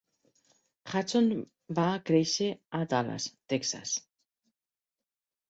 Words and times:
Hutson 0.93 1.29
va 1.81 1.85
créixer 2.07 2.49
a 2.79 2.81
Dallas, 2.95 3.29
Texas. 3.55 3.95